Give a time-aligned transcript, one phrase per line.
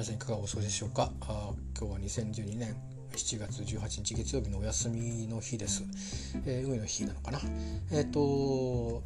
[0.00, 1.12] 皆さんいかがお過ごしでしょうか？
[1.20, 2.74] あ今日は2012年
[3.12, 5.84] 7月18日月曜日のお休みの日です、
[6.46, 7.38] えー、海の日なのかな？
[7.92, 9.02] えっ、ー、と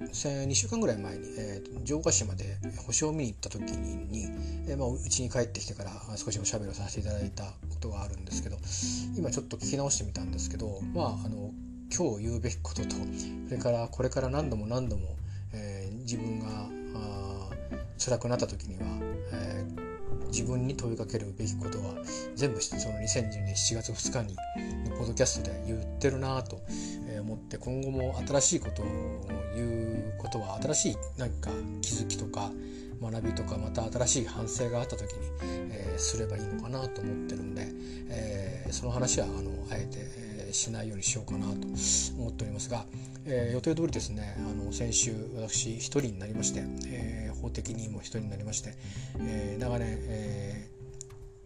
[0.00, 4.30] 2週間ぐらい前に、えー、城ヶ島で星を見に行った時に
[4.66, 8.56] えーまあ、家に帰ってきてから少しおしゃべりをさせていただいたことがあるんですけど
[9.18, 11.50] 今ちょっと聞き直してみたんですけどまああの
[11.94, 15.16] 今日言うべきこととそれからこれから何度も何度も、
[15.52, 16.46] えー、自分が
[16.94, 17.50] あ
[18.02, 18.86] 辛くなった時には、
[19.34, 19.89] えー
[20.30, 21.94] 自分に問いかけるべきことは
[22.34, 24.36] 全部その2020年7月2日に
[24.96, 26.60] ポッドキャストで言ってるなと
[27.20, 28.86] 思って今後も新しいことを
[29.54, 31.50] 言うことは新しい何か
[31.82, 32.50] 気づきとか
[33.00, 35.18] 学びとかまた新しい反省があった時に、
[35.72, 37.66] えー、すればいいのかなと思ってるんで、
[38.10, 41.66] えー、その話はあのあえて、えー、しないようにしようかなと
[42.18, 42.84] 思っておりますが、
[43.24, 48.74] えー、予定通りですねあの先週私一人になりまして、えー、法的にも人になりまして、
[49.18, 50.68] えー、長年、え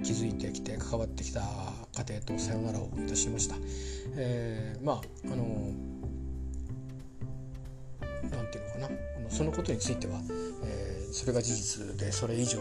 [0.01, 3.57] ー、気づいてきて関わってきた家庭とさよならをいたしました。
[4.17, 5.73] えー、まああの
[8.31, 10.21] なんていうのかなそのことについては、
[10.65, 12.59] えー、それが事実でそれ以上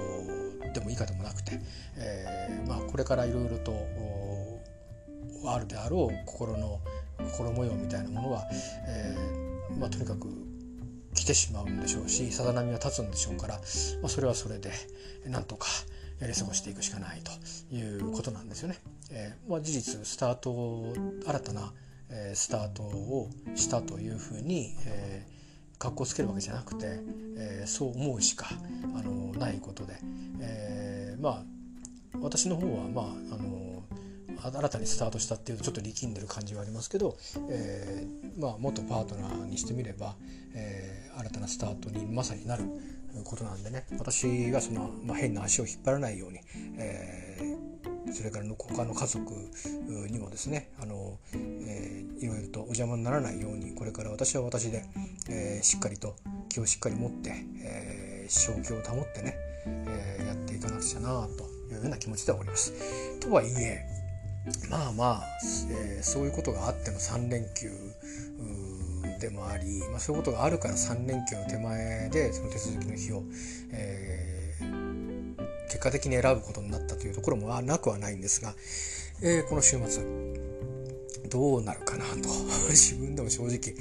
[0.74, 1.60] でも以下でもなくて、
[1.98, 3.74] えーまあ、これからいろいろと
[5.46, 6.80] あるであろう心の
[7.32, 8.44] 心模様みたいなものは、
[8.88, 10.28] えーまあ、とにかく
[11.14, 13.62] 来てしまうんでしょうしさざ波は立つんでしょうから、ま
[14.06, 14.72] あ、それはそれで
[15.28, 15.68] なんとか
[16.20, 18.78] やり過ごしていくしかないということなんですよね。
[19.12, 20.94] えーまあ、事実スタート
[21.26, 21.74] 新たな、
[22.10, 27.00] えー、スタートをしたというふうに、えー、格好つけるわけじゃなくて、
[27.38, 28.48] えー、そう思うしか
[28.96, 29.98] あのないことで、
[30.40, 31.44] えー、まあ
[32.22, 33.84] 私の方はまああの
[34.42, 37.18] 新たにスタートしたっていうとちょっと力んでる感じはありますけど、
[37.50, 40.16] えー、まあ、元パートナーにしてみれば、
[40.54, 42.64] えー、新たなスタートにまさになる
[43.24, 46.40] ことなんでね私がその、まあ、変な足を引っ張らないように、
[46.78, 49.34] えー、それからの他の家族
[50.10, 54.84] にもですねあの、えー、いろいろとお邪魔にならないようにこれから私は私で、
[55.30, 56.16] えー、しっかりと
[56.50, 57.34] 気をしっかり持って、
[57.64, 62.74] えー、正気を保ってね、えー、やっていかなくちゃなというような気持ちでおります。
[63.20, 64.03] とはいえ
[64.70, 65.24] まあまあ、
[65.72, 67.72] えー、そういうことがあっての3連休
[69.20, 73.24] でもあり、まあ、そういうことがあるから3連休の手前でその手続きの日を、
[73.72, 75.36] えー、
[75.68, 78.54] 結果的に選ぶことになったというところもなくはないんですが、
[79.22, 80.04] えー、この週末
[81.30, 82.30] どうなるかなと
[82.70, 83.76] 自分でも正直、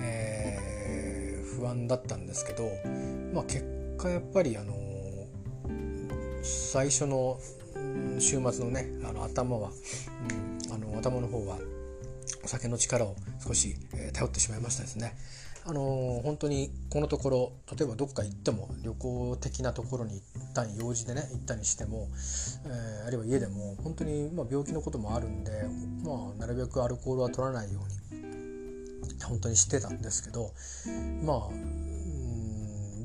[0.00, 2.70] えー、不安だったんですけど、
[3.34, 3.64] まあ、結
[3.98, 4.74] 果やっぱりあの
[6.42, 7.38] 最初の
[8.20, 9.70] 週末のねあの頭は、
[10.68, 11.58] うん、あの頭の方は
[12.44, 13.16] お酒の力を
[13.46, 15.16] 少し、えー、頼ってしまいましたですね。
[15.64, 22.08] あのー、本当にこのところ例えばどっか行っても旅行的なところに行ったに用事でね行ったにしても、
[22.64, 25.50] えー、あるいは家でも本当に、まあ、病気のこともあるんで、
[26.02, 28.18] まあ、なるべくアルコールは取らないように
[29.24, 30.52] 本当にしてたんですけど
[31.22, 31.38] まあ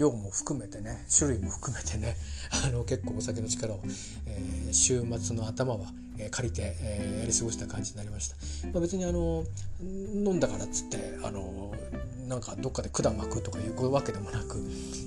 [0.04, 2.16] 量も含めてね種類も含めてね
[2.66, 3.80] あの結構お酒の力を、
[4.26, 8.36] えー、週末の頭は、えー、借りて、えー、やり過ごした感じになりました、
[8.68, 9.46] まあ、別にあの
[9.82, 11.74] 飲んだからっつってあの
[12.28, 14.58] なんかどっかで管巻くとかいうわけでもなく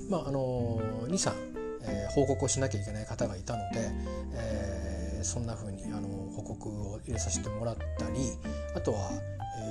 [0.09, 1.33] まああの23、
[1.81, 3.91] えー、報告をしなきゃいけない方がいたので、
[4.33, 8.31] えー、そんな風にあの報告を入れさせてもらったり
[8.75, 9.11] あとは、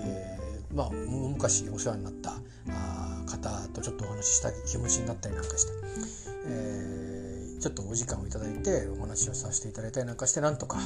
[0.04, 0.35] えー
[0.76, 2.34] まあ、昔お世話になった
[3.25, 5.72] 方とちょっとお話しした気持ちになったりなんかして、
[6.48, 10.78] えー、ちょっとお時間をいただいてお話をさせていただいたりなんかしてなんとか、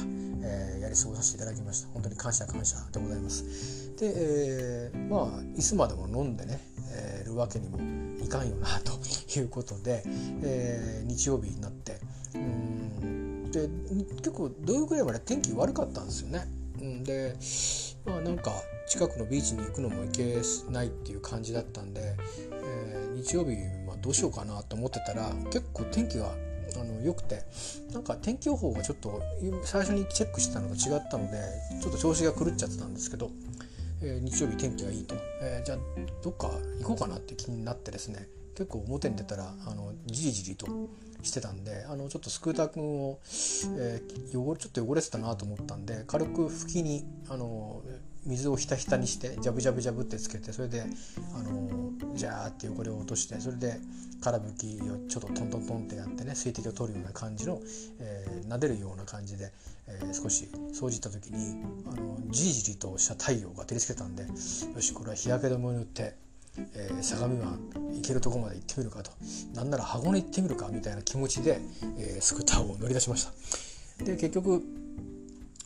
[0.43, 6.61] えー、やり過ごさせていただきました本当に感謝感謝でございますで、えー、まあいつまでも飲んでね、
[6.95, 7.77] えー、るわけにも
[8.23, 8.93] いかんよなと
[9.37, 10.03] いうことで、
[10.41, 11.99] えー、日曜日になって
[12.33, 13.67] うんで
[14.15, 16.47] 結構土曜ぐらいまで天気悪かったんですよね。
[17.03, 17.35] で
[18.05, 18.51] まあなんか
[18.87, 20.41] 近くのビーチに行くのも行け
[20.71, 22.15] ないっていう感じだったんで、
[22.51, 26.31] えー、日曜日、まあ、どうしようかなと思ってたら結構天気が
[26.79, 27.43] あの良くて
[27.93, 29.21] なんか天気予報がちょっと
[29.63, 31.37] 最初にチェックしてたのと違ったので
[31.81, 33.29] ちょっと調子が狂っちゃってたんですけど、
[34.01, 35.77] えー、日曜日天気がいいと、えー、じゃあ
[36.23, 36.49] どっか
[36.79, 40.67] 行こうかなって気になってですね結構表に出たらあのじりじりと
[41.23, 43.19] してたんであのちょっとスクーターくんを、
[43.77, 47.81] えー、汚ちょっと汚れてたなと思ったんで軽く拭きにあの
[48.25, 50.83] 水をひたひたにしてジャブジャブジャブってつけてそれで
[51.35, 53.79] あのジャーって汚れを落としてそれで
[54.21, 57.59] 空拭きをちょっとトントントンってやってね水滴を取るような感じの、
[57.99, 59.51] えー、撫でるような感じで、
[59.87, 64.29] えー、少し掃除した時にあのじりじりとした太陽が照りつけたんでよ
[64.81, 66.15] しこれは日焼け止めを塗って、
[66.57, 67.59] えー、相模湾
[67.95, 69.11] 行けるとこまで行ってみるかと
[69.53, 71.61] なんなら箱根行ってみるかみたいな気持ちで、
[71.97, 74.03] えー、スクーターを乗り出しました。
[74.03, 74.63] で結局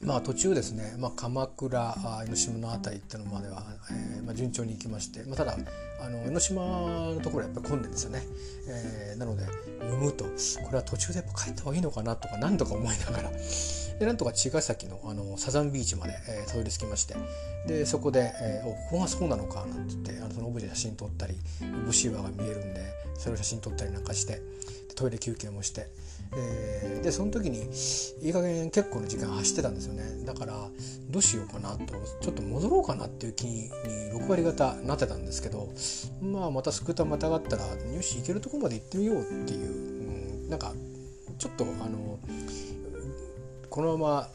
[0.05, 5.57] まあ、途中ですね、まあ、鎌倉江ノ島の辺りっていうのまでは、えーまあ、順調に行きまして、まあ、ただ
[5.99, 8.23] あの江ノ島のところはやっぱり混んでるんですよね、
[8.69, 9.45] えー、なので
[9.81, 10.29] 産むとこ
[10.71, 13.31] れは途中でやっぱ帰った方がいいのかなとか何とか思いながら
[13.99, 17.15] でなんとか茅ヶ崎のあのサザンビーチまで、えー、たどり着きまして
[17.65, 21.35] でそこで、えー、おここがそうなのかなんて言ってあのそのオブジェ写真撮ったり
[21.85, 22.81] ブシーバーが見えるんで
[23.17, 24.41] それを写真撮ったりなんかして
[24.95, 25.87] トイレ休憩もして。
[26.37, 27.69] え、でその時に
[28.21, 30.25] いい加減結構の時間走ってたんですよね。
[30.25, 30.69] だから
[31.09, 33.69] どうしようかなとちょっと戻ろうかなっていう気に
[34.13, 35.69] 6割方なってたんですけど
[36.21, 40.73] まあまたスクーターまたがったらよし行けるとこまで行ってみようっていう、うん、なんか
[41.37, 42.19] ちょっとあの
[43.69, 44.27] このま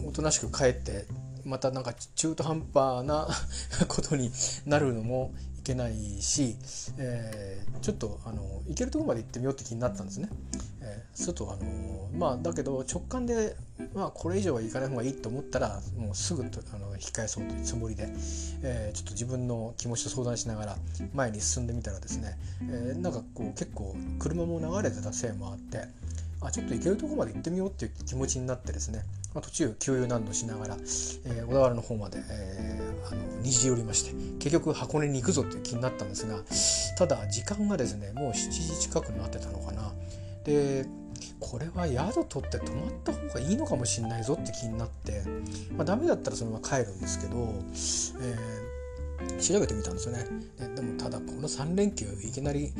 [0.00, 1.06] まおとなしく帰って
[1.44, 3.28] またなんか中途半端な
[3.88, 4.30] ことに
[4.64, 6.56] なるのもけないし、
[6.98, 10.28] えー、ちょっとあの行けるとこまで行ってみようって気になったんですね。
[10.82, 13.56] えー、するとあのまあだけど直感で、
[13.94, 18.08] まあ、これ以上は行かない方がいいと思ったらもうすぐとあの引き返そうというつもりで、
[18.62, 20.76] えー、ちょっと自分の気持ちと相談しながら
[21.14, 25.84] 前に進んでみたらですね、えー、なんかこう結構車も流れてたせいもあって
[26.42, 29.04] あちょっと行けるとこまで行ってみようっていう気持ちになってですね、
[29.34, 36.42] まあ、途中給油難度しながら、えー、小田原の方まで、えー、あの虹寄りまして結局箱根に行くぞっていう気になったんですが
[36.98, 39.92] ただ時間がですねもう7時近くになってたのかな。
[40.44, 40.86] で
[41.38, 45.22] これは宿取って泊まった方がいいのかもしれないぞって気になって、
[45.76, 47.54] まあ、ダメだったらそのまま帰るんですけど、
[48.20, 48.36] え
[49.40, 50.26] 調べてみたんですよね。
[50.74, 52.72] でもただこの3連休いきなり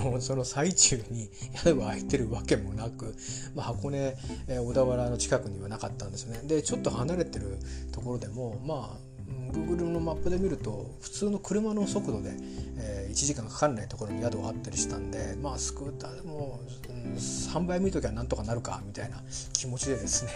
[0.00, 3.14] あのその最中に宿が空いてるわけもなく、
[3.54, 4.16] まあ、箱根、
[4.48, 6.40] え小田原の近くにはなかったんですよね。
[6.44, 7.58] でちょっと離れてる
[7.92, 9.08] ところでもまあ
[9.52, 12.30] Google のマップで見ると普通の車の速度で、
[12.78, 19.22] えー、1時間かかんないところに宿があったりしたんでまあスクーターでも、うん、3倍見ときゃなんとかなるかみたいな
[19.52, 20.32] 気持ちでですね、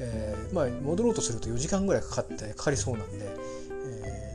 [0.00, 3.26] えー、まあ戻ろうとすると4時間ぐらいかかってかかりそうなんで、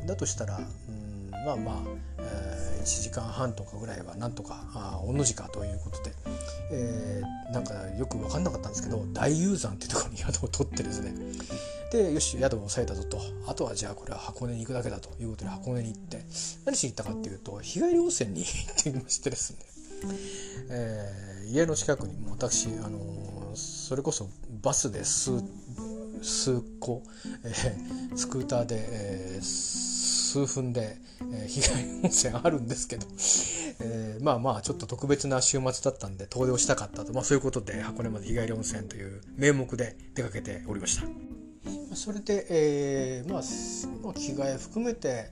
[0.07, 1.75] だとしたら、うん、まあまあ、
[2.19, 6.11] えー、1時間半とかぐらいはなんとかあ御の字かということで、
[6.71, 11.13] えー、なんかよく分かんなかったんですけど大雄山っていうところに宿を取ってですね
[11.91, 13.21] でよし宿を抑えたぞと。
[13.47, 16.23] あとはじゃあこれは箱根に行くだけだということで箱根に行って
[16.65, 19.59] 何しに行ったかっていうと日帰り温泉に行ってみましてですね、
[20.71, 24.29] えー、家の近くにも私、あのー、それこそ
[24.61, 25.43] バスで数
[26.23, 27.03] 数個、
[27.43, 29.93] えー、スクーターで、えー
[30.33, 30.97] 数分で、
[31.31, 33.05] えー、日帰り温泉あるんですけど、
[33.81, 41.03] えー、まあまあちょっと特別な週末だったんで遠出をしたかったと、まあ、そういうことで箱根まで日帰り温泉という名目で出かけておりました。
[41.95, 43.41] それで、えー、まあ、
[44.03, 45.29] まあ、着替え含めて、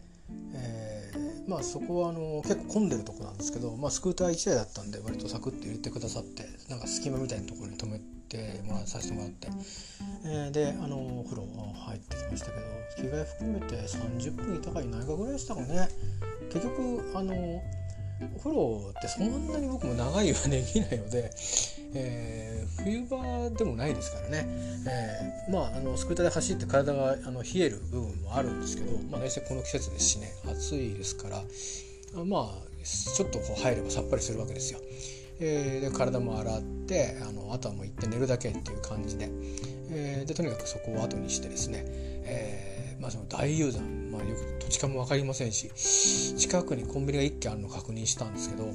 [0.53, 7.99] えー、まあそこはあの結構混んでるとこなんですけど、まあ、スクーター1台だったんで割とサクッと入れてくださってなんか隙間みたいなところに止め
[8.29, 9.47] てもらさせてもらって、
[10.23, 12.65] えー、であのお風呂入ってきましたけど
[12.97, 15.87] 着替え含めて30分いたかいないかぐらいでしたかね
[16.51, 17.33] 結局あの
[18.35, 21.31] お風呂ってそんなに僕も長いはできないので、
[21.95, 24.47] えー、冬場でもないですからね、
[24.87, 31.41] えー、まああのスクーターで走って体があの冷える部分もあるんですけど、まあ、大体この季節ですしね暑いですから
[32.23, 34.79] まあちょっとこう入ればさっぱりするわけですよ。
[35.43, 39.29] えー、で体も洗ってあのあとはもう行って寝るだけっていう感じで,、
[39.91, 45.71] えー、でとにかくそこを後にしてですね、えーまあ、その大雄山、まあ、よく土地勘も分かりませんし
[46.37, 48.69] 近くにコンビニが1軒あるのを確認したんですけど、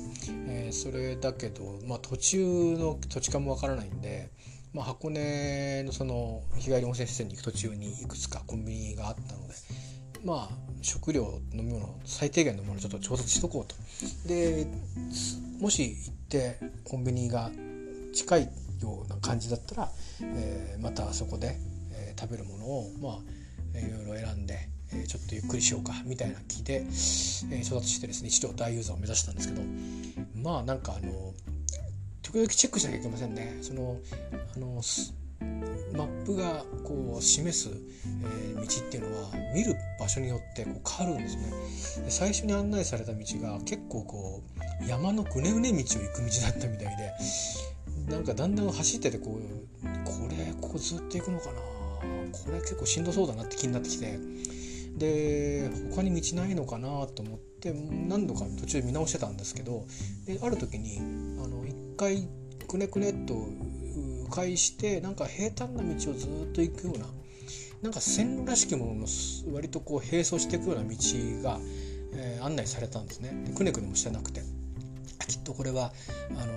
[0.48, 4.30] えー、それだけど、まあ、途中の土地勘も分からないんで、
[4.74, 9.54] まあ、箱根のその日帰り温泉施設に行く途中にいくつかコンビニがあったので
[10.24, 13.76] まあ食料飲み物最低限のものをちょっと調達しとこうと。
[14.28, 14.66] で
[15.60, 17.50] もし行ってコンビニが
[18.12, 19.90] 近いような感じだったら、
[20.22, 21.58] えー、またそこで、
[21.92, 23.20] えー、食べるものをま
[23.74, 29.62] あいろいろ選んで、えー、ちょっとゆっくりしようかみたいな気で、えー、調達してですね一度大ユーザーを目指したんですけど
[30.42, 31.32] まあなんかあの
[32.22, 33.58] 時々チェックしなきゃいけませんね。
[33.62, 33.98] その
[34.54, 34.82] あの
[35.96, 44.42] マップがこう示す、え、道っていうのは見る場所によってこう変わるんですね最初に案内された道が結構こ
[44.82, 47.12] う山のぐねぐね道を行く道だったみたいで
[48.08, 51.52] なんかだんだん走っててこうこれここずっと行くのかな。
[51.52, 54.18] これ結構しんどそうだなって気になってきて。
[54.96, 57.70] で他に道ないのかなと思って
[58.08, 59.86] 何度か途中見直してたんですけど。
[60.26, 60.98] である時に
[61.42, 62.28] あの一回
[62.66, 67.06] くねくねっと迂回してなんか平坦な道をずっと行くような
[67.82, 69.06] なんか線路らしきものの
[69.52, 70.96] 割とこう並走していくような道
[71.42, 71.60] が
[72.16, 73.44] えー、案内されたんですね。
[73.46, 74.42] でくねくねもしてなくて。
[75.28, 75.92] きっとこれは
[76.30, 76.52] あの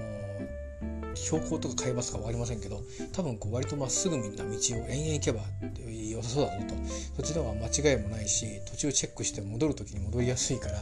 [1.15, 2.81] 標高とか海抜か分かりませんけど
[3.13, 5.41] 多分こう割とまっすぐみんな道を延々行けば
[5.87, 6.75] 良さそうだぞと。
[7.17, 10.73] そっちの方が間違いもないし途中チェックして戻る時に戻りやすいから、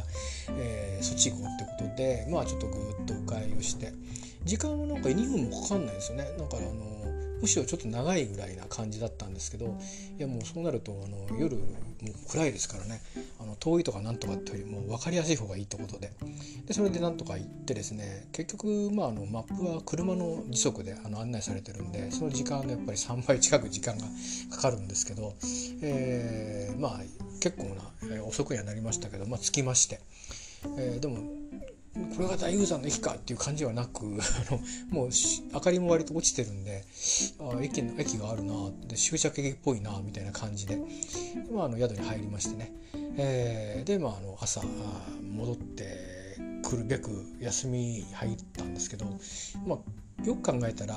[0.58, 3.94] えー、そっち行こうってことでまあちょっとぐっと迂回をして。
[4.44, 6.24] 時間はなんか2分もかかんないですよね。
[6.38, 9.77] だからあのむしろちょっと長いぐらいな感じだったんですけど
[10.17, 11.63] いやもうそうなるとあの夜も
[12.12, 13.01] う暗いですからね。
[13.39, 16.12] あの遠いとかなんとかっていうよりも分かりやすい方がいいってことで。
[16.65, 24.06] でそれでなんとか行ってですね結局、まあ、あのマップは車の時速であの案内されてるんでその時間のやっぱり3倍近く時間が
[24.51, 25.34] かかるんですけど、
[25.82, 27.01] えー、まあ
[27.39, 30.00] 結構な、えー、遅くにはなりましたけど、まあ、着きまして、
[30.77, 31.17] えー、でも
[32.16, 34.06] これが大雄山の駅かっていう感じはなく
[34.89, 35.10] もう
[35.54, 36.84] 明かりも割と落ちてるんで
[37.39, 38.54] あ駅の駅があるな
[38.88, 40.77] で終着駅っぽいなみたいな感じで、
[41.51, 42.72] まあ、あの宿に入りましてね、
[43.18, 44.62] えー、で、まあ、あの朝
[45.36, 46.18] 戻って
[46.68, 49.06] くるべく休み入ったんですけど、
[49.66, 50.96] まあ、よく考えたら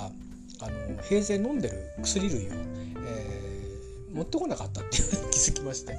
[0.62, 2.50] あの平然飲んでる薬類を、
[3.06, 5.96] えー、持ってこなかったっていう気づきまして。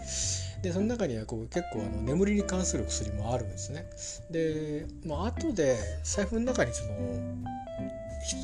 [0.62, 3.90] でその中にはこう結構あの眠りに関する薬もあるんですね。
[4.30, 6.92] で、まあ後で財布の中にその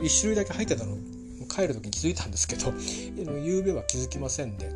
[0.01, 0.97] 1種類だけ入ってたの
[1.47, 2.73] 帰る時に気づいたんですけど
[3.39, 4.69] 夕べは気づきませんで、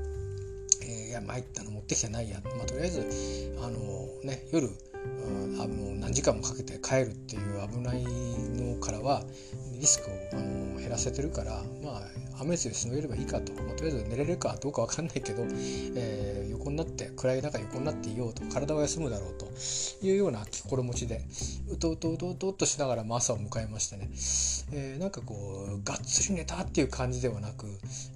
[0.84, 4.70] えー、いや参ったの持ってきてないや、まあ、とりあえずあの、ね、夜
[5.60, 9.24] あの何時間もかけて帰るっていう危ないのからは
[9.82, 12.02] リスクをあの減らせてるからまあ
[12.42, 15.44] 雨水でしのげればいいかと、まあ、とりあえず寝れるかどうか分かんないけど、
[15.96, 18.42] えー、横になって暗い中横になっていようと。
[18.52, 19.48] 体は休むだろうと
[20.04, 21.24] いうような心持ちで
[21.70, 24.10] うとうとうとうとうとしながら朝を迎えましてね、
[24.72, 27.68] えー、なんかこうがっつり寝たっていう感じではなく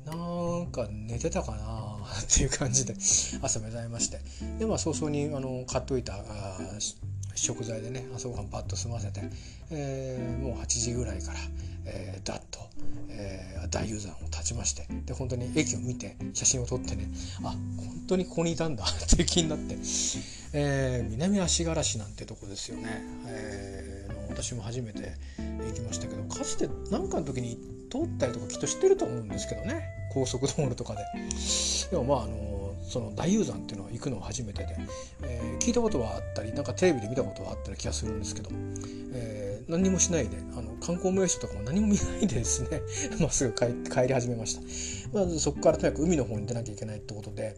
[0.06, 2.96] なんか寝てたかな っていう感じで
[3.42, 4.20] 朝目覚めまして。
[4.60, 6.14] でまあ早々にあの買っといた
[7.36, 9.22] 食材でね朝ごはんパッと済ませて、
[9.72, 11.40] えー、もう8時ぐらいから、
[11.86, 12.60] えー、だっと、
[13.10, 17.10] えー、大雄山を立ちましてで本当に駅を見て写真を撮ってね
[17.44, 17.58] あ本
[18.08, 19.76] 当にここにいたんだ って気になって、
[20.54, 25.14] えー、南足柄市なんてとこですよね、えー、私も初めて
[25.68, 27.58] 行きましたけどかつて何かの時に
[27.92, 31.02] 通ったりとかきっと知ってると思うんですけどね高速道路とかで。
[31.92, 32.55] でもまああの
[32.88, 34.78] その大雄山っていうのは行くのは初めてで、
[35.24, 38.50] えー、聞いたことはあったりなんかテレビで見たことはあったり気がするんですけど、
[39.14, 42.82] えー、何もしないであの観光名所とかも何も見ないでですね
[43.20, 44.62] まっすぐ帰帰り始めました。
[45.16, 47.56] まずそこからとにかく海の方に出なきゃいけないってことで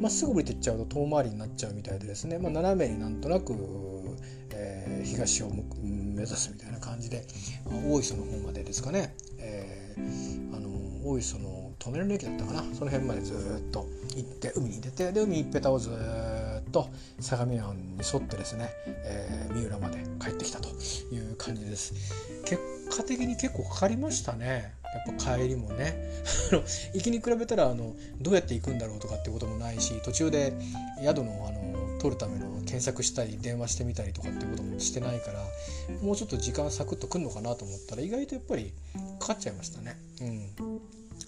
[0.00, 3.54] まっすぐ降りていっちゃうと遠回りになっちゃうみたいでですね、まあ、斜めになんとなく、
[4.50, 7.24] えー、東を目指すみたいな感じで、
[7.64, 10.68] まあ、大磯の方までですかね、えー、あの
[11.08, 12.62] 大磯のトンネル駅だったかな。
[12.74, 16.88] その辺までずっと行って海に出てで海一ぺたをずっと
[17.20, 21.94] 相模湾に沿ってですね、えー、三浦まで帰ってきたという感じです。
[22.44, 24.74] 結果的に結構かかりましたね。
[25.06, 25.94] やっぱ帰りもね。
[26.94, 30.52] 行きに比べたらあのどうやって行くんだろうとかってこともないし途中で
[31.02, 35.44] 宿のあの取るための検索したり電話してみたりとかってこともしてないから
[36.00, 38.72] もうちょっと時間サクッとくんのかなと思ったら意外とやっぱり
[39.18, 39.98] かかっちゃいましたね。
[40.20, 40.80] うん。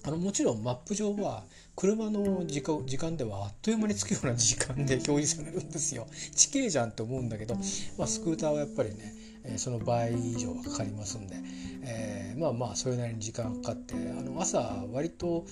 [0.02, 1.44] あのもちろんマップ上は
[1.76, 6.06] 車の時間時間ではあっという間に着くような時間で表示されるんですよ。
[6.35, 7.54] 地形じゃんって思うんだけど、
[7.97, 11.37] まあ、スクーターはやっぱりね、え、その倍以上はかかりますんで、
[11.82, 15.47] えー、まあまあそれなりに時間かかってあの朝割と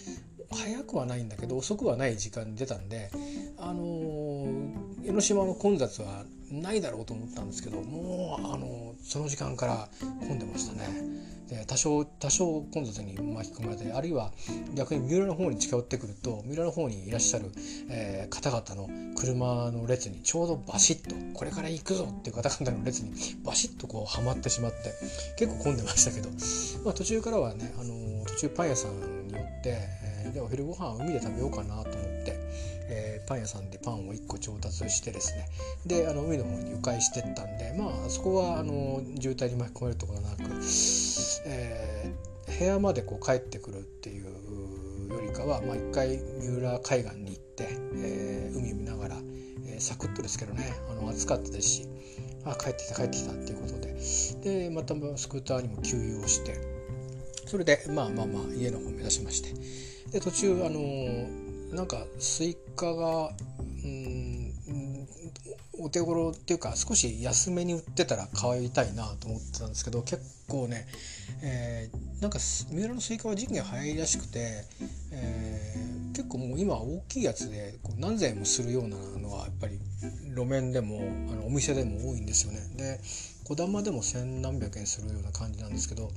[0.51, 3.11] 早くはないんだけど遅くはない時間に出たんで、
[3.59, 9.89] あのー、江ノ島の混雑はないだろうと思ったんですけどもう、あのー、その時間から
[10.21, 11.29] 混んでましたね。
[11.49, 14.33] で多少多少混雑に巻き込まれてあるいは
[14.75, 17.51] 逆に三浦の方に近寄ってくると三浦の方にいらっしゃる、
[17.91, 23.13] えー、方々の車の列にちょうどバシッとこれから行くぞっていう方々の列に
[23.45, 24.93] バシッとこうはまってしまって
[25.39, 26.29] 結構混んでましたけど、
[26.85, 32.78] まあ、途中からはね、あのー、途中パン屋さんによって、えー、でお昼ご飯は海で食べようかなと思って。
[32.89, 35.49] えー、パン屋さんでパンを1個調達してですね。
[35.87, 40.43] であの海の方に迂回してったんでまあそこはあの渋滞に巻き込まれるところなく、
[41.47, 49.17] えー、部屋までこう帰ってくるっていうよりかは、まあ、一回三浦海岸に行って、えー、海見ながら、
[49.67, 51.89] えー、サクッとですけどねあの暑かったですし
[52.45, 53.89] あ帰ってきた帰ってきたっていうことで。
[54.43, 56.57] でまたスクーターにも給油をして
[57.47, 59.53] それでまあまあまあ家の方を目指しまして。
[60.13, 63.31] で途中あのなんかスイカが
[63.85, 64.29] うん
[65.81, 70.87] お手頃っていうか少し安めに売ってたら買いたいなと思ってたんですけど結構ね、
[71.43, 74.65] えー、なんか三浦のスイカは時期が早いらしくて、
[75.13, 79.79] えー、結構もう今大きいやつでこう何千円もするようなのはやっぱり
[80.35, 82.61] 路面でもあのお店でも多いんですよね。
[82.77, 83.01] で
[83.45, 86.11] 小玉でも千何百円するような感じなんですけど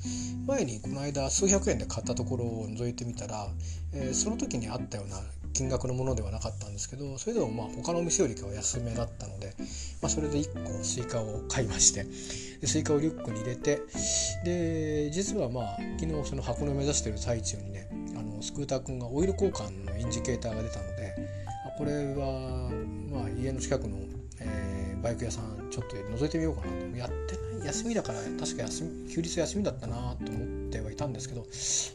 [0.47, 3.47] 前にこの間数百円で買ったところを覗いてみたら、
[3.93, 5.21] えー、その時にあったような
[5.53, 9.53] 金額のものではなかったんですけどそれでもまあ他のお店よりかは安めだったので、
[10.01, 12.03] まあ、それで1個スイカを買いまして
[12.61, 13.81] でスイカをリュックに入れて
[14.43, 21.15] で実はまあ昨日その箱根を目指してる最中にねあのスクーター君がオイル交換のインジケーターが出たので
[21.77, 22.69] これは
[23.11, 23.97] まあ家の近くの、
[24.39, 26.91] えー、バイク屋さんちょっと覗いてみようかなと。
[27.01, 31.45] やってない休みだから確か休休日休みだったなと思ってはいたんですけど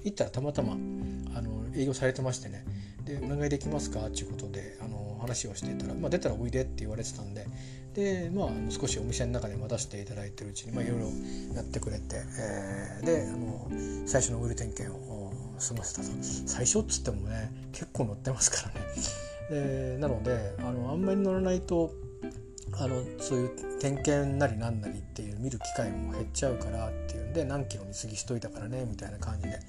[0.05, 2.65] 行ったらたまたまあの営業されてましてね
[3.07, 4.07] でお願いできますか？
[4.07, 7.47] っていうことであの話をしていたら、まあ、出たらおいでって言われてたんで
[7.95, 11.07] で、まあ、少しお店の中で待たせていただいてるうちに、まあ、いろいろ
[11.55, 13.71] やってくれて、えー、であの
[14.07, 16.09] 最初のオイル点検を済ませたと。
[16.21, 18.87] 最初っつってもね結構乗ってますからね。
[19.49, 21.93] でなのであのあんまり乗らないと
[22.73, 29.61] あのそういう点検なりなんなりっていう見る機会も減っちゃうからっていうんで何キロに次しといたからねみたいな感じで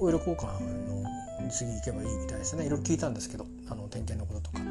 [0.00, 0.46] オイル交換
[0.88, 1.04] の
[1.50, 2.64] 次行けばいいみたいですね。
[2.64, 4.64] いろいろ聞いたんですけどあの点検のこととか、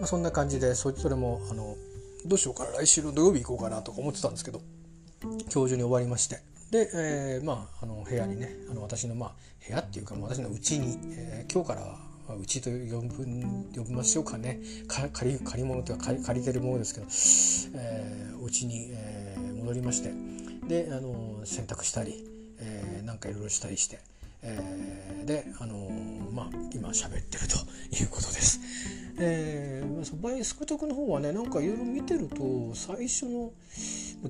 [0.00, 1.76] まあ、そんな感じでそれもあの
[2.26, 4.60] どうしようかな来週の土曜日行こうかなとか思ってたんですけど
[5.22, 6.40] 今日中に終わりまして。
[6.70, 9.32] で、えー、まああの部屋にねあの私のまあ
[9.66, 13.24] 部屋っていうか私のうちに、えー、今日からうちと呼ぶ
[13.76, 14.58] 呼びましょうかね。
[14.88, 20.12] 借り借り物というか借り借りてるものですけど、えー、うちに、えー、戻りまして。
[20.66, 22.24] であの洗濯したり、
[22.58, 24.00] えー、なんかいろいろしたりして、
[24.44, 25.90] えー、であの
[26.32, 27.56] まあ今喋ってると
[27.96, 28.60] いうことです。
[29.16, 33.52] えー、バイスクトクの方はねなんかいろいろ見てると最初の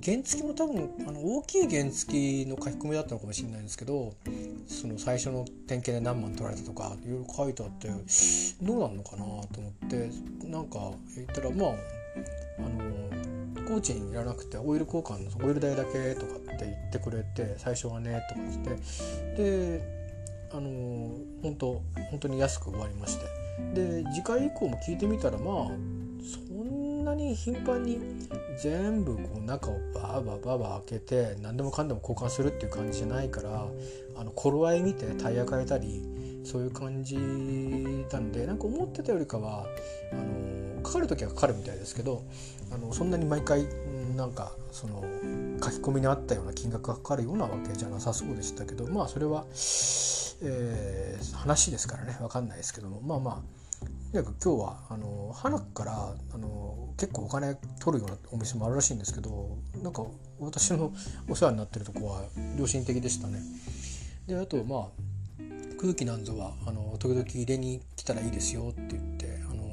[0.04, 4.12] 原付も多分あの大きい原付の書き込みだったのかもしれないんですけど
[4.66, 7.88] その最初の点検で何万取られたとかいろいろ書いてあって
[8.60, 10.10] どうなんのかなと思って
[10.44, 10.78] なんか
[11.16, 11.70] 言ったらまあ
[12.58, 18.78] あのコーチにいらなくてオイル交換のオイル代だけとかって言ってくれて最初はねとか言っ
[19.36, 19.93] てで
[20.54, 20.70] あの
[21.42, 23.44] 本当本当に安く終わりまして。
[23.72, 25.66] で次回以降も聞いてみたらまあ
[26.24, 28.00] そんなに頻繁に
[28.60, 33.68] 全部こう中をバーバーバーバー開けて何でもかんでも交換するっていう感じじゃないから
[34.16, 36.02] あの頃合い見てタイヤ変えたり
[36.44, 39.66] そういう感じなんでなんか思ってたよりかは
[40.12, 42.22] あのかかる時はかかるみたいですけど
[42.72, 43.66] あのそんなに毎回
[44.16, 45.04] なんかその
[45.62, 49.44] 書き込みにあったような金額がかかるようなわけじゃなさそうでしたけどまあそれは、
[50.42, 53.64] えー、話ですからね分かんないですけどもまあまあ
[54.12, 60.04] とにかく今日はあの花からあの結構お金取るようなお店もあるらしいんですけどなんか
[60.38, 60.92] 私の
[61.28, 62.22] お世話になってるとこは
[62.56, 63.40] 良心的でしたね。
[64.26, 64.88] であとまあ
[65.80, 69.64] 空気なんぞはあの時々入れに来たらいいですよって言ってあの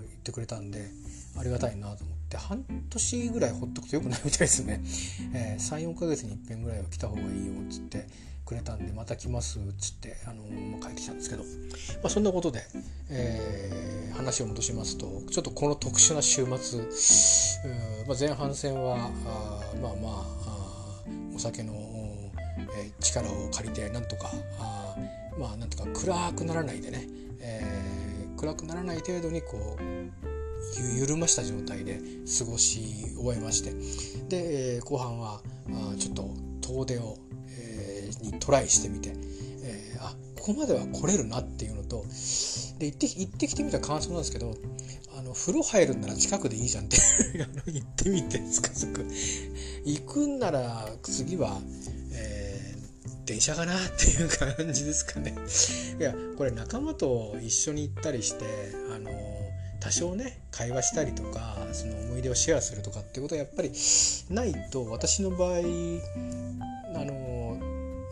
[0.00, 0.88] 言ってくれたんで
[1.38, 4.80] ありがたいなと思って半年ぐらいほっとくとよくないみたいですね、
[5.34, 8.06] えー、34ヶ月にいっぺんぐらいは来た方がいいよっつって
[8.48, 11.48] くれたんでまた来ますっつって、あのー、帰ってきたんですけど、ま
[12.04, 12.62] あ、そんなことで、
[13.10, 16.80] えー、話を戻しますとちょっとこの特殊な週末、
[18.06, 20.26] まあ、前半戦はあまあまあ
[21.36, 21.74] お酒の、
[22.74, 24.96] えー、力を借りてなんとかあ
[25.38, 27.06] まあなんとか暗くならないでね、
[27.40, 32.00] えー、暗くならない程度にこう緩ました状態で
[32.38, 32.80] 過ごし
[33.14, 33.72] 終えまして
[34.30, 35.42] で、え、後半は
[35.92, 36.30] あちょっと
[36.62, 37.18] 遠出を
[38.22, 39.14] にトライしてみて、
[39.62, 42.04] えー、あここまでは来れるなっていうのと
[42.78, 44.54] で行って行ってきてみた感想なんですけど
[45.18, 46.96] あの風呂入るんなら近くでいいじゃんって
[47.72, 49.04] 言ってみてつかつく。
[49.84, 51.60] 行くんなら次は、
[52.12, 55.34] えー、電車かなっていう感じですかね。
[55.98, 58.44] いやこれ仲間と一緒に行ったりして
[58.94, 59.10] あの
[59.80, 63.72] 多少ね会話したりとかその思い出をシェアするとかってことはやっぱり
[64.30, 67.37] ないと私の場合あの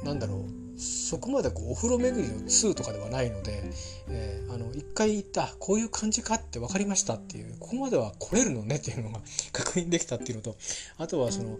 [0.07, 0.67] なんだろう。
[0.79, 3.63] そこまでこうお風呂巡りの2とかではないので、
[4.09, 9.21] えー、あの一回行ったこういう感じかって分かりましたっていうここまでは来れるのねっていうのが
[9.53, 10.57] 確認できたっていうのと
[10.99, 11.59] あとはその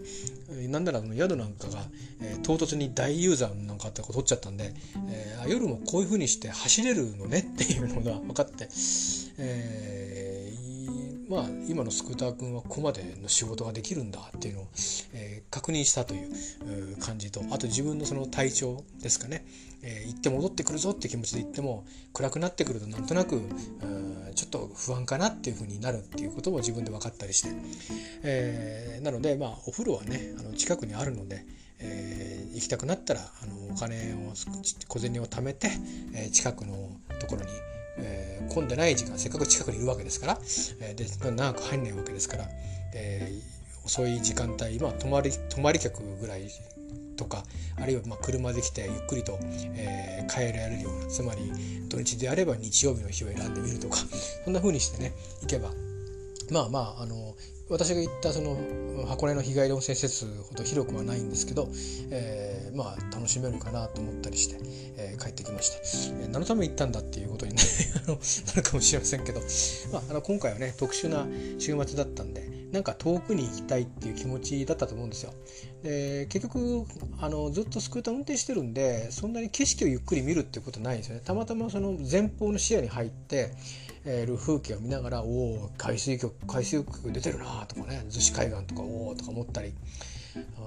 [0.69, 1.87] なんならの宿なんかが、
[2.21, 4.73] えー、唐突に大ユーザーなんかって取っちゃったんで、
[5.09, 8.69] えー、夜もこういう風にして走れるのねっていうのが分かって、
[9.39, 10.36] えー
[11.29, 14.67] まあ今のスクーター君はここまでの仕事ができるんだっていうのを、
[15.13, 19.45] えー、確認したという感じとあと自分のその体調ですかね、
[19.83, 23.41] えー、行って戻ってくるぞって気持ちで行っても暗くなってくるとなんとなく
[24.35, 27.49] ちょっと不安かなっていうふうになるっていうことも自分で分かったりして、
[28.23, 31.43] えー、なのでまあお風呂はねあの近くにあるので、
[31.79, 34.33] えー、行きたくなったらあのお金を
[34.87, 35.69] 小銭を貯めて、
[36.13, 37.47] えー、近くのところに、
[37.97, 40.37] えー、混んでない時間せっかく近くにいるわけですから、
[40.81, 42.45] えー、で長く入んないわけですから、
[42.93, 46.47] えー、遅い時間帯、まあ、泊まり泊まり客ぐらい
[47.15, 47.43] とか
[47.75, 49.39] あるいはま車で来てゆっくりと、
[49.75, 51.51] えー、帰られるようなつまり
[51.89, 53.97] 土日であれば日曜日の日を選んでみるとか
[54.45, 55.71] そんな風にしてね行けば
[56.51, 57.35] まあまああの
[57.69, 58.57] 私が行ったその
[59.07, 61.67] 箱根の日帰り温泉施設ほど広くはないんですけど、
[62.11, 64.55] えー、まあ楽しめるかなと思ったりして、
[64.97, 65.77] えー、帰ってきました、
[66.21, 67.61] えー、何のために行ったんだっていうことにな
[68.55, 69.41] る かもしれませんけど、
[69.91, 71.27] まあ、あの今回はね特殊な
[71.59, 75.33] 週末だったんでなんか遠くに行きたいっていう気持ちだったと思うんですよ。
[75.83, 76.85] で結局
[77.19, 81.21] あのずっとスクーター運転してるんでそんなに景色をゆっくり見るってことないんですよね。
[81.23, 83.51] たまたまその前方の視野に入って
[84.25, 89.73] る風景を見ながらおお海水浴海水浴出てるなとかね逗子海岸とかおおとか思ったり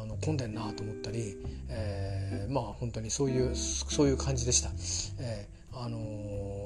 [0.00, 1.36] あの混んでんなと思ったり、
[1.68, 4.70] えー、まあ本当にそういうそういう感じでした。
[5.20, 5.98] えーあの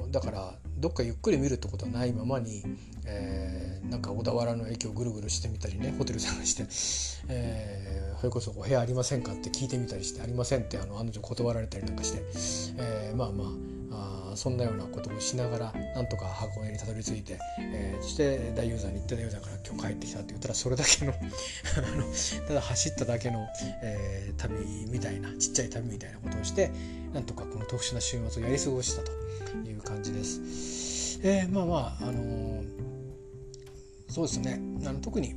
[0.09, 2.63] ー、だからどっかゆっくり見るってことはないままに、
[3.07, 6.67] えー、なんか小田原の駅をぐるぐるしてみたりねホテル探して、
[7.29, 12.23] えー、それこそ「お部屋ありませんか?」って聞いてみたりして「ありません」ってあの案の定断られたりなんかして、
[12.79, 13.74] えー、まあまあ
[14.33, 23.47] あそんなようなことをしながらなんとか箱根にたどり着いて、えー、そして大ユーザーに行って大ユーザーから今日帰ってきたって言ったらそれだけの あのただ走っただけの、
[23.83, 24.55] えー、旅
[24.91, 26.71] みたいなちっちゃい旅みたいなことをして
[27.13, 29.13] なんとかこの特殊な週末をやり過ごしたと
[29.69, 31.21] いう感じです。
[31.23, 32.65] えー、まあまああのー、
[34.09, 35.35] そうですねあの特に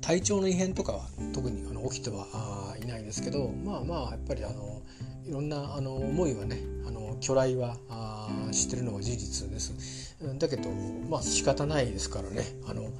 [0.00, 4.82] 体調の異変とかは特にあの起きてはいないですけどまあまあやっぱりあの
[5.26, 10.16] いろんなあの思いはねあの巨来はあ知ってるのは事実です。
[10.38, 12.90] だけどまあ仕方ないですからねあの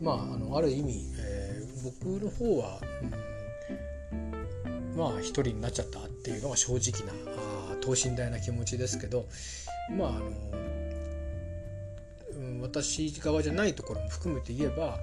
[0.00, 2.80] まああのある意味、えー、僕の方は、
[4.64, 7.12] うん、まあ一人になっちゃったっていうのが正直な
[7.72, 9.26] あ等身大な気持ちですけど
[9.96, 10.30] まああの
[12.66, 14.98] 私側じゃないところも含めて言えば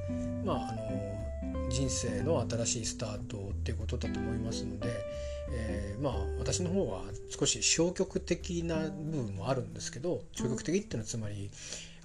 [0.46, 4.90] まああの人生の新しいスタートっていうことだと思いますので、
[5.52, 11.50] えー、まあ私の方は少し消極的な部分もあるんですけど消極的っていうのはつまり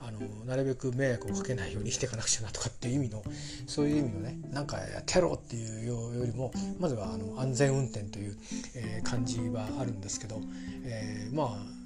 [0.00, 3.22] あのなるべく迷惑をかけないように生きていかなくちゃなとかっていう意味の
[3.66, 8.36] そういう意味のねなんかやってやろうっていうよりもまずはあの安全運転という、
[8.76, 10.40] えー、感じはあるんですけど、
[10.84, 11.77] えー、まあ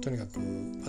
[0.00, 0.40] とにかく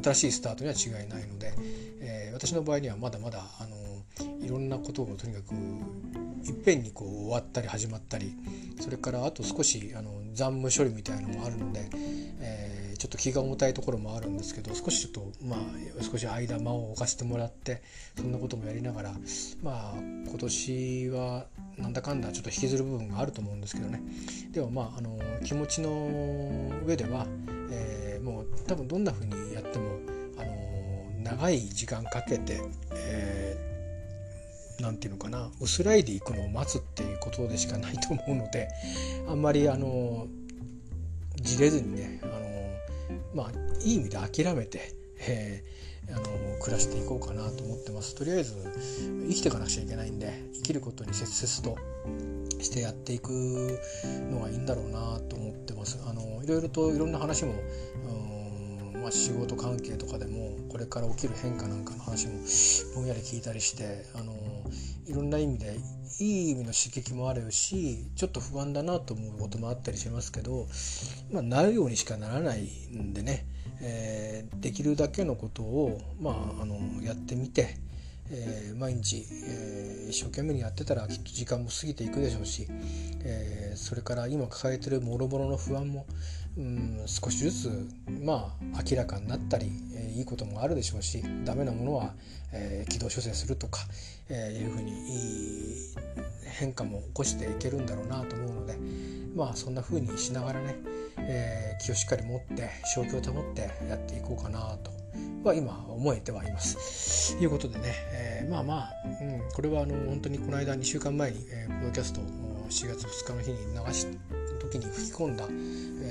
[0.03, 1.53] 新しいスタートには違いないので、
[2.01, 5.53] えー、私の場合にはまだまだあのいろんなことをとにかく
[6.47, 8.33] いっぺんにこう終わったり始まったり
[8.79, 11.89] それからあと少しあの残務処理みたいなのもあるので、
[12.39, 17.81] えー、ちょっと気が重たいところもあるんですけど少しちょっとまあ少し間間を置かせてもらって
[18.17, 19.13] そんなこともやりながら
[19.63, 21.45] まあ今年は
[21.77, 24.01] なんだかんだちょっと引きずる部分があると思うんですけどね。
[24.51, 25.89] でもまああの気持ちの
[26.85, 27.25] 上では、
[27.71, 29.99] えー、もう多分どんな風にやっても
[30.37, 32.61] あの長い時間かけて、
[32.93, 33.69] えー
[34.81, 38.69] 何て言うのかな薄らいでいくのを待つっていうことでしかないと思うので
[39.27, 40.27] あんまりあの
[41.35, 42.38] じれずにねあ
[43.39, 43.51] まあ
[43.85, 46.23] いい意味で諦めて、えー、あの
[46.59, 48.13] 暮らしていこうかなと思ってます。
[48.15, 48.53] とりあえず
[49.29, 51.81] 生きていかなくちゃいけないんで生きることに切々と
[52.61, 53.29] してやっていく
[54.29, 55.97] のがいいんだろうなと思ってます。
[56.05, 57.53] あのいろいろといろんな話も、
[59.01, 62.33] まあ、仕事関係とかでもこれから起きる変化なんかの話も
[62.95, 64.33] ぼんやり聞いたりしてあの
[65.07, 65.77] いろんな意味で
[66.19, 70.67] いい意味の刺激もあるしちょっと不安だなと思うこともあったりしますけど、
[71.31, 73.45] まあ、なるようにしかならないんでね、
[73.81, 77.77] えー、できるだけのことを、まあ、あのやってみて、
[78.31, 82.67] えー、毎日、えー、一生懸命にやってたらきっと時間も過ぎていくでしょうし、
[83.23, 86.05] えそれから今抱えてるもろもろの不安も
[86.59, 87.89] うん少しずつ
[88.21, 92.13] まあ明らかになったり、えー、いいこともあるでしょうしダメなものは、
[92.51, 93.79] えー、軌道修正するとか、
[94.29, 95.75] えー、いうふうにいい
[96.59, 98.77] 変化も起こしていけるんだろうなと思うので
[99.35, 100.75] まあそんなふうにしながらね、
[101.17, 104.91] えー、気をしっかり持って正気を保ってやっていこうかなと
[105.43, 107.37] は今思えてはいます。
[107.37, 114.07] ということでね、えー、まあまあ、うん、これはあの本当にこの間2週間前に、えー、ポッドキャスト4月2日の日に流し
[114.69, 115.45] 時に吹き込んだ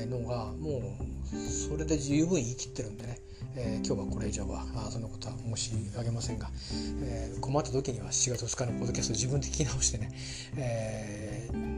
[0.07, 0.97] のがも
[1.33, 3.19] うそれで十分言い切ってるんでね、
[3.57, 6.49] えー、今日はこれ以上はあそんなことは申し上げませんが、
[7.03, 10.11] えー、困った時には7月2日のポッドキャスト自分で聞き直してね、
[10.57, 11.78] えー、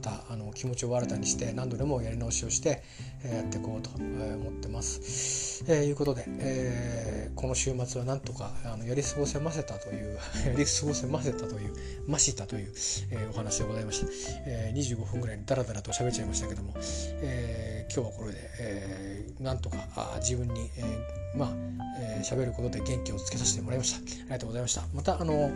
[0.00, 2.82] たあの気持ちを新たにして何度でもやり直しをして、
[3.24, 5.64] やっていこうと思ってます。
[5.68, 11.74] えー、いうことで、えー、この週末はなんとかあのやり過ごせませたという やり過ごせませたという
[12.06, 12.72] ましたという、
[13.10, 14.06] えー、お話でございました、
[14.46, 16.74] えー、25分ぐらいにダラダラと喋っちゃいましたけども、
[17.22, 21.70] えー、今日はこれで、えー、なんとかあ自分に、えー、まあ
[22.02, 23.98] えー、ることで元気をつけさせてもらいました。
[23.98, 24.82] ありがとうございました。
[24.94, 25.50] またあの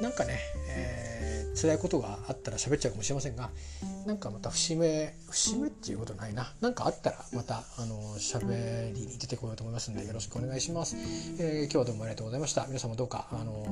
[0.00, 1.11] なんかね、えー、
[1.54, 3.50] 辛いことがあったら喋っちゃうかもしれませんが
[4.06, 6.52] なんかまた節目節目っていうことないな。
[6.60, 10.96] 何かあったらまたあの喋りに出てこようと思いますのでよろしくお願いします、
[11.38, 12.66] えー、今日はどうもありがとうございました。
[12.66, 13.66] 皆様どうかあの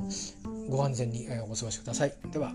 [0.69, 2.15] ご安全にお過ごしください。
[2.33, 2.53] では。